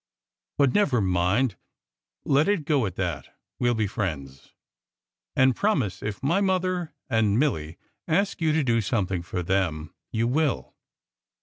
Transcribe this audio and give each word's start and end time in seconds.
But 0.57 0.73
never 0.73 0.99
mind. 0.99 1.57
Let 2.25 2.47
it 2.47 2.65
go 2.65 2.87
at 2.87 2.95
that. 2.95 3.37
We 3.59 3.69
ll 3.69 3.75
be 3.75 3.85
friends. 3.85 4.51
And 5.35 5.55
promise, 5.55 6.01
if 6.01 6.23
my 6.23 6.41
mother 6.41 6.95
and 7.07 7.37
Milly 7.37 7.77
ask 8.07 8.41
you 8.41 8.51
to 8.51 8.63
do 8.63 8.81
something 8.81 9.21
for 9.21 9.43
them, 9.43 9.93
you 10.11 10.27
will." 10.27 10.73